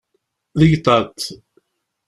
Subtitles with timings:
[0.57, 1.17] D igḍaḍ.